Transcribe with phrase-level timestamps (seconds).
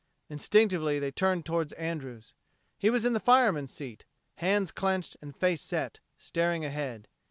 [0.31, 2.33] Instinctively they turned toward Andrews.
[2.79, 4.05] He was in the fireman's seat,
[4.37, 7.07] hands clenched and face set, staring ahead.